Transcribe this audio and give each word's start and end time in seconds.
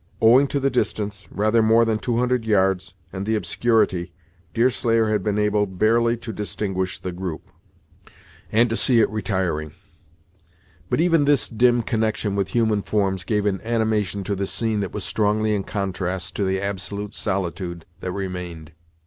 Owing 0.19 0.47
to 0.47 0.59
the 0.59 0.71
distance 0.71 1.27
rather 1.29 1.61
more 1.61 1.85
than 1.85 1.99
two 1.99 2.17
hundred 2.17 2.43
yards 2.43 2.95
and 3.13 3.23
the 3.23 3.35
obscurity, 3.35 4.11
Deerslayer 4.51 5.09
had 5.11 5.21
been 5.21 5.37
able 5.37 5.67
barely 5.67 6.17
to 6.17 6.33
distinguish 6.33 6.97
the 6.97 7.11
group, 7.11 7.51
and 8.51 8.67
to 8.71 8.75
see 8.75 8.99
it 8.99 9.07
retiring; 9.11 9.73
but 10.89 10.99
even 10.99 11.25
this 11.25 11.47
dim 11.47 11.83
connection 11.83 12.35
with 12.35 12.47
human 12.47 12.81
forms 12.81 13.23
gave 13.23 13.45
an 13.45 13.61
animation 13.61 14.23
to 14.23 14.35
the 14.35 14.47
scene 14.47 14.79
that 14.79 14.91
was 14.91 15.03
strongly 15.03 15.53
in 15.53 15.63
contrast 15.63 16.35
to 16.35 16.45
the 16.45 16.59
absolute 16.59 17.13
solitude 17.13 17.85
that 17.99 18.11
remained. 18.11 18.71